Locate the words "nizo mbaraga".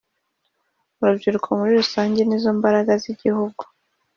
2.23-2.91